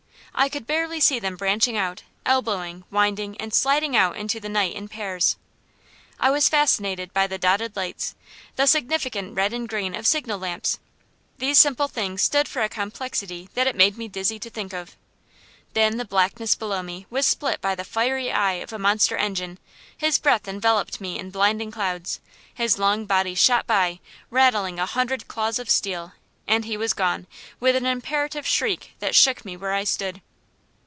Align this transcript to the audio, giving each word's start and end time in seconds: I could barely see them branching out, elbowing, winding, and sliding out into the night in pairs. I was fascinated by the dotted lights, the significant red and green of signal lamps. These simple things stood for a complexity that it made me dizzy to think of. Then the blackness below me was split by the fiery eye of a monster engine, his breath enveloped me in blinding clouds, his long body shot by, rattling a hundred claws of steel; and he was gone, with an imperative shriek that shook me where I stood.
I 0.33 0.47
could 0.49 0.65
barely 0.65 0.99
see 1.01 1.19
them 1.19 1.35
branching 1.35 1.75
out, 1.77 2.01
elbowing, 2.25 2.83
winding, 2.89 3.35
and 3.37 3.53
sliding 3.53 3.95
out 3.97 4.15
into 4.15 4.39
the 4.39 4.49
night 4.49 4.73
in 4.75 4.87
pairs. 4.87 5.35
I 6.21 6.31
was 6.31 6.47
fascinated 6.49 7.13
by 7.13 7.27
the 7.27 7.37
dotted 7.37 7.75
lights, 7.75 8.15
the 8.55 8.65
significant 8.65 9.35
red 9.35 9.53
and 9.53 9.67
green 9.69 9.93
of 9.93 10.07
signal 10.07 10.39
lamps. 10.39 10.79
These 11.37 11.59
simple 11.59 11.89
things 11.89 12.21
stood 12.23 12.47
for 12.47 12.61
a 12.63 12.69
complexity 12.69 13.49
that 13.55 13.67
it 13.67 13.75
made 13.75 13.97
me 13.97 14.07
dizzy 14.07 14.39
to 14.39 14.49
think 14.49 14.71
of. 14.73 14.95
Then 15.73 15.97
the 15.97 16.05
blackness 16.05 16.55
below 16.55 16.81
me 16.81 17.05
was 17.11 17.27
split 17.27 17.59
by 17.59 17.75
the 17.75 17.83
fiery 17.83 18.31
eye 18.31 18.53
of 18.63 18.71
a 18.73 18.79
monster 18.79 19.17
engine, 19.17 19.59
his 19.95 20.17
breath 20.17 20.47
enveloped 20.47 20.99
me 21.01 21.19
in 21.19 21.29
blinding 21.29 21.69
clouds, 21.71 22.19
his 22.53 22.79
long 22.79 23.05
body 23.05 23.35
shot 23.35 23.67
by, 23.67 23.99
rattling 24.31 24.79
a 24.79 24.87
hundred 24.87 25.27
claws 25.27 25.59
of 25.59 25.69
steel; 25.69 26.13
and 26.47 26.65
he 26.65 26.75
was 26.75 26.91
gone, 26.93 27.27
with 27.59 27.75
an 27.75 27.85
imperative 27.85 28.47
shriek 28.47 28.93
that 28.99 29.13
shook 29.15 29.45
me 29.45 29.55
where 29.55 29.73
I 29.73 29.83
stood. 29.83 30.19